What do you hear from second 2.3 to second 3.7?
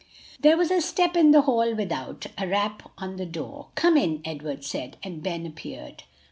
a rap on the door.